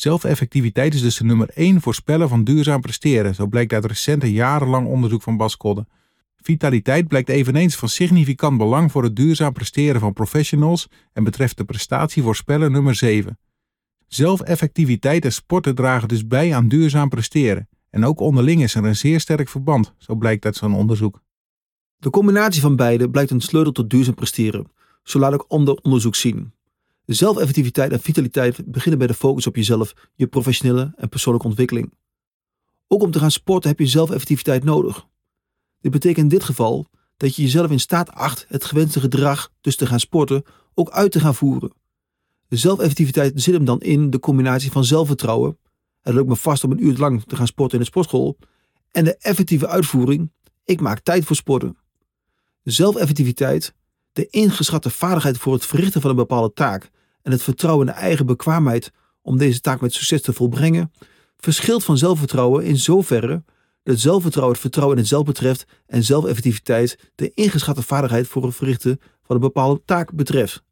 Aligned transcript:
Zelfeffectiviteit 0.00 0.94
is 0.94 1.00
dus 1.00 1.16
de 1.16 1.24
nummer 1.24 1.48
1 1.54 1.80
voorspeller 1.80 2.28
van 2.28 2.44
duurzaam 2.44 2.80
presteren, 2.80 3.34
zo 3.34 3.46
blijkt 3.46 3.72
uit 3.72 3.84
recente 3.84 4.32
jarenlang 4.32 4.86
onderzoek 4.86 5.22
van 5.22 5.36
Bas 5.36 5.56
Kodde. 5.56 5.86
Vitaliteit 6.36 7.08
blijkt 7.08 7.28
eveneens 7.28 7.76
van 7.76 7.88
significant 7.88 8.58
belang 8.58 8.92
voor 8.92 9.02
het 9.02 9.16
duurzaam 9.16 9.52
presteren 9.52 10.00
van 10.00 10.12
professionals 10.12 10.88
en 11.12 11.24
betreft 11.24 11.56
de 11.56 11.64
prestatievoorspeller 11.64 12.70
nummer 12.70 12.94
7. 12.94 13.38
Zelfeffectiviteit 14.06 15.24
en 15.24 15.32
sporten 15.32 15.74
dragen 15.74 16.08
dus 16.08 16.26
bij 16.26 16.54
aan 16.54 16.68
duurzaam 16.68 17.08
presteren. 17.08 17.68
En 17.90 18.04
ook 18.04 18.20
onderling 18.20 18.62
is 18.62 18.74
er 18.74 18.84
een 18.84 18.96
zeer 18.96 19.20
sterk 19.20 19.48
verband, 19.48 19.94
zo 19.96 20.14
blijkt 20.14 20.44
uit 20.44 20.56
zo'n 20.56 20.74
onderzoek. 20.74 21.22
De 21.96 22.10
combinatie 22.10 22.60
van 22.60 22.76
beide 22.76 23.10
blijkt 23.10 23.30
een 23.30 23.40
sleutel 23.40 23.72
tot 23.72 23.90
duurzaam 23.90 24.14
presteren, 24.14 24.66
zo 25.02 25.18
laat 25.18 25.32
ook 25.32 25.44
ander 25.48 25.74
onderzoek 25.74 26.14
zien. 26.14 26.52
Zelfeffectiviteit 27.14 27.92
en 27.92 28.00
vitaliteit 28.00 28.72
beginnen 28.72 28.98
bij 28.98 29.06
de 29.06 29.14
focus 29.14 29.46
op 29.46 29.56
jezelf, 29.56 29.92
je 30.14 30.26
professionele 30.26 30.92
en 30.96 31.08
persoonlijke 31.08 31.48
ontwikkeling. 31.48 31.92
Ook 32.86 33.02
om 33.02 33.10
te 33.10 33.18
gaan 33.18 33.30
sporten 33.30 33.70
heb 33.70 33.78
je 33.78 33.86
zelfeffectiviteit 33.86 34.64
nodig. 34.64 35.06
Dit 35.80 35.92
betekent 35.92 36.18
in 36.18 36.28
dit 36.28 36.44
geval 36.44 36.86
dat 37.16 37.36
je 37.36 37.42
jezelf 37.42 37.70
in 37.70 37.80
staat 37.80 38.10
acht 38.10 38.44
het 38.48 38.64
gewenste 38.64 39.00
gedrag, 39.00 39.52
dus 39.60 39.76
te 39.76 39.86
gaan 39.86 40.00
sporten, 40.00 40.42
ook 40.74 40.90
uit 40.90 41.12
te 41.12 41.20
gaan 41.20 41.34
voeren. 41.34 41.72
De 42.48 42.56
zelfeffectiviteit 42.56 43.42
zit 43.42 43.54
hem 43.54 43.64
dan 43.64 43.80
in 43.80 44.10
de 44.10 44.20
combinatie 44.20 44.70
van 44.70 44.84
zelfvertrouwen, 44.84 45.58
het 46.00 46.14
lukt 46.14 46.28
me 46.28 46.36
vast 46.36 46.64
om 46.64 46.70
een 46.70 46.84
uur 46.84 46.96
lang 46.96 47.24
te 47.24 47.36
gaan 47.36 47.46
sporten 47.46 47.78
in 47.78 47.84
de 47.84 47.90
sportschool, 47.90 48.38
en 48.90 49.04
de 49.04 49.16
effectieve 49.16 49.68
uitvoering, 49.68 50.32
ik 50.64 50.80
maak 50.80 51.00
tijd 51.00 51.24
voor 51.24 51.36
sporten. 51.36 51.76
Zelfeffectiviteit, 52.62 53.74
de 54.12 54.26
ingeschatte 54.26 54.90
vaardigheid 54.90 55.38
voor 55.38 55.52
het 55.52 55.66
verrichten 55.66 56.00
van 56.00 56.10
een 56.10 56.16
bepaalde 56.16 56.52
taak 56.52 56.90
en 57.22 57.32
het 57.32 57.42
vertrouwen 57.42 57.86
in 57.86 57.92
de 57.92 57.98
eigen 57.98 58.26
bekwaamheid 58.26 58.92
om 59.22 59.38
deze 59.38 59.60
taak 59.60 59.80
met 59.80 59.92
succes 59.92 60.22
te 60.22 60.32
volbrengen, 60.32 60.92
verschilt 61.36 61.84
van 61.84 61.98
zelfvertrouwen 61.98 62.64
in 62.64 62.76
zoverre 62.76 63.42
dat 63.82 63.98
zelfvertrouwen 63.98 64.54
het 64.54 64.62
vertrouwen 64.62 64.96
in 64.96 65.02
het 65.02 65.12
zelf 65.12 65.24
betreft 65.24 65.66
en 65.86 66.04
zelfeffectiviteit 66.04 67.10
de 67.14 67.32
ingeschatte 67.34 67.82
vaardigheid 67.82 68.26
voor 68.26 68.44
het 68.44 68.54
verrichten 68.54 69.00
van 69.22 69.36
een 69.36 69.42
bepaalde 69.42 69.82
taak 69.84 70.12
betreft. 70.12 70.62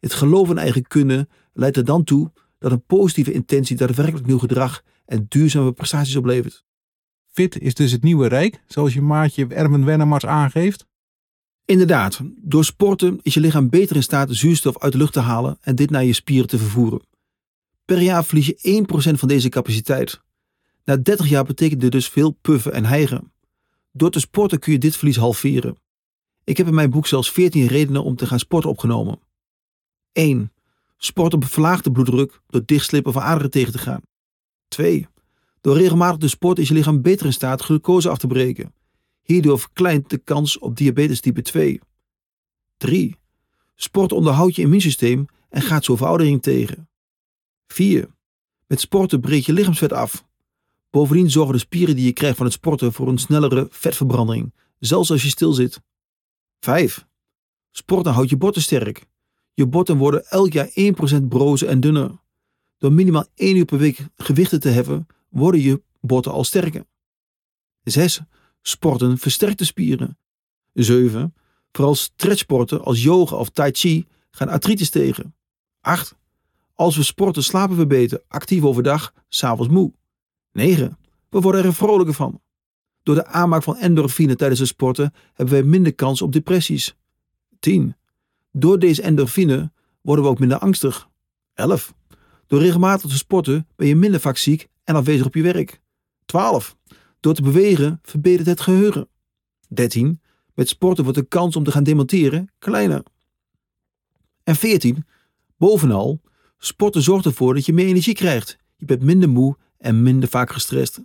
Het 0.00 0.12
geloof 0.12 0.50
in 0.50 0.58
eigen 0.58 0.86
kunnen 0.86 1.28
leidt 1.52 1.76
er 1.76 1.84
dan 1.84 2.04
toe 2.04 2.32
dat 2.58 2.72
een 2.72 2.84
positieve 2.84 3.32
intentie 3.32 3.76
daadwerkelijk 3.76 4.26
nieuw 4.26 4.38
gedrag 4.38 4.82
en 5.06 5.26
duurzame 5.28 5.72
prestaties 5.72 6.16
oplevert. 6.16 6.64
Fit 7.26 7.58
is 7.58 7.74
dus 7.74 7.92
het 7.92 8.02
nieuwe 8.02 8.26
rijk, 8.26 8.60
zoals 8.66 8.94
je 8.94 9.02
maatje 9.02 9.46
Ermen 9.46 9.84
Wennemars 9.84 10.26
aangeeft? 10.26 10.86
Inderdaad, 11.64 12.20
door 12.36 12.64
sporten 12.64 13.18
is 13.22 13.34
je 13.34 13.40
lichaam 13.40 13.68
beter 13.68 13.96
in 13.96 14.02
staat 14.02 14.28
zuurstof 14.30 14.78
uit 14.78 14.92
de 14.92 14.98
lucht 14.98 15.12
te 15.12 15.20
halen 15.20 15.58
en 15.60 15.74
dit 15.74 15.90
naar 15.90 16.04
je 16.04 16.12
spieren 16.12 16.48
te 16.48 16.58
vervoeren. 16.58 17.02
Per 17.84 18.00
jaar 18.00 18.24
verlies 18.24 18.46
je 18.46 18.84
1% 19.12 19.18
van 19.18 19.28
deze 19.28 19.48
capaciteit. 19.48 20.20
Na 20.84 20.96
30 20.96 21.28
jaar 21.28 21.44
betekent 21.44 21.80
dit 21.80 21.92
dus 21.92 22.08
veel 22.08 22.30
puffen 22.30 22.72
en 22.72 22.84
hijgen. 22.84 23.32
Door 23.92 24.10
te 24.10 24.20
sporten 24.20 24.58
kun 24.58 24.72
je 24.72 24.78
dit 24.78 24.96
verlies 24.96 25.16
halveren. 25.16 25.76
Ik 26.44 26.56
heb 26.56 26.66
in 26.66 26.74
mijn 26.74 26.90
boek 26.90 27.06
zelfs 27.06 27.30
14 27.30 27.66
redenen 27.66 28.04
om 28.04 28.16
te 28.16 28.26
gaan 28.26 28.38
sporten 28.38 28.70
opgenomen. 28.70 29.18
1. 30.12 30.52
Sport 30.96 31.34
op 31.34 31.44
verlaagde 31.44 31.92
bloeddruk 31.92 32.40
door 32.46 32.62
dichtslippen 32.64 33.12
van 33.12 33.22
aderen 33.22 33.50
tegen 33.50 33.72
te 33.72 33.78
gaan. 33.78 34.02
2. 34.68 35.08
Door 35.60 35.76
regelmatig 35.76 36.18
te 36.18 36.28
sporten 36.28 36.62
is 36.62 36.68
je 36.68 36.74
lichaam 36.74 37.02
beter 37.02 37.26
in 37.26 37.32
staat 37.32 37.62
glucose 37.62 38.08
af 38.08 38.18
te 38.18 38.26
breken. 38.26 38.72
Hierdoor 39.24 39.58
verkleint 39.58 40.10
de 40.10 40.18
kans 40.18 40.58
op 40.58 40.76
diabetes 40.76 41.20
type 41.20 41.42
2. 41.42 41.80
3. 42.76 43.16
Sport 43.74 44.12
onderhoudt 44.12 44.56
je 44.56 44.62
immuunsysteem 44.62 45.26
en 45.48 45.62
gaat 45.62 45.84
zo 45.84 45.96
veroudering 45.96 46.42
tegen. 46.42 46.88
4. 47.66 48.14
Met 48.66 48.80
sporten 48.80 49.20
breekt 49.20 49.46
je 49.46 49.52
lichaamsvet 49.52 49.92
af. 49.92 50.24
Bovendien 50.90 51.30
zorgen 51.30 51.52
de 51.52 51.58
spieren 51.58 51.96
die 51.96 52.04
je 52.04 52.12
krijgt 52.12 52.36
van 52.36 52.46
het 52.46 52.54
sporten 52.54 52.92
voor 52.92 53.08
een 53.08 53.18
snellere 53.18 53.66
vetverbranding, 53.70 54.52
zelfs 54.78 55.10
als 55.10 55.22
je 55.22 55.28
stil 55.28 55.52
zit. 55.52 55.80
5. 56.60 57.06
Sporten 57.70 58.12
houdt 58.12 58.30
je 58.30 58.36
botten 58.36 58.62
sterk. 58.62 59.06
Je 59.54 59.66
botten 59.66 59.96
worden 59.96 60.26
elk 60.26 60.52
jaar 60.52 60.70
1% 61.20 61.28
brozer 61.28 61.68
en 61.68 61.80
dunner. 61.80 62.22
Door 62.78 62.92
minimaal 62.92 63.26
1 63.34 63.56
uur 63.56 63.64
per 63.64 63.78
week 63.78 64.06
gewichten 64.16 64.60
te 64.60 64.68
heffen, 64.68 65.06
worden 65.28 65.60
je 65.60 65.82
botten 66.00 66.32
al 66.32 66.44
sterker. 66.44 66.84
6. 67.82 68.20
Sporten 68.66 69.18
versterkt 69.18 69.58
de 69.58 69.64
spieren. 69.64 70.18
7. 70.72 71.34
Vooral 71.72 71.94
stretchsporten 71.94 72.84
als 72.84 73.02
yoga 73.02 73.36
of 73.36 73.48
tai 73.48 73.70
chi 73.72 74.06
gaan 74.30 74.48
artritis 74.48 74.90
tegen. 74.90 75.34
8. 75.80 76.16
Als 76.74 76.96
we 76.96 77.02
sporten 77.02 77.42
slapen 77.42 77.76
we 77.76 77.86
beter, 77.86 78.22
actief 78.28 78.62
overdag, 78.62 79.12
s'avonds 79.28 79.72
moe. 79.72 79.92
9. 80.52 80.98
We 81.28 81.40
worden 81.40 81.64
er 81.64 81.74
vrolijker 81.74 82.14
van. 82.14 82.40
Door 83.02 83.14
de 83.14 83.26
aanmaak 83.26 83.62
van 83.62 83.76
endorfine 83.76 84.36
tijdens 84.36 84.60
het 84.60 84.68
sporten 84.68 85.14
hebben 85.32 85.54
wij 85.54 85.62
minder 85.62 85.94
kans 85.94 86.22
op 86.22 86.32
depressies. 86.32 86.96
10. 87.58 87.96
Door 88.52 88.78
deze 88.78 89.02
endorfine 89.02 89.72
worden 90.00 90.24
we 90.24 90.30
ook 90.30 90.38
minder 90.38 90.58
angstig. 90.58 91.08
11. 91.54 91.94
Door 92.46 92.60
regelmatig 92.60 93.10
te 93.10 93.16
sporten 93.16 93.68
ben 93.76 93.86
je 93.86 93.96
minder 93.96 94.20
vaak 94.20 94.36
ziek 94.36 94.68
en 94.84 94.94
afwezig 94.94 95.26
op 95.26 95.34
je 95.34 95.42
werk. 95.42 95.80
12. 96.24 96.76
Door 97.24 97.34
te 97.34 97.42
bewegen 97.42 97.98
verbetert 98.02 98.46
het 98.46 98.60
geheugen. 98.60 99.08
13. 99.68 100.20
Met 100.54 100.68
sporten 100.68 101.04
wordt 101.04 101.18
de 101.18 101.24
kans 101.24 101.56
om 101.56 101.64
te 101.64 101.70
gaan 101.70 101.84
demonteren 101.84 102.52
kleiner. 102.58 103.02
En 104.42 104.56
14. 104.56 105.06
Bovenal, 105.56 106.20
sporten 106.58 107.02
zorgt 107.02 107.24
ervoor 107.24 107.54
dat 107.54 107.66
je 107.66 107.72
meer 107.72 107.86
energie 107.86 108.14
krijgt. 108.14 108.56
Je 108.76 108.84
bent 108.84 109.02
minder 109.02 109.28
moe 109.28 109.56
en 109.78 110.02
minder 110.02 110.28
vaak 110.28 110.52
gestrest. 110.52 111.02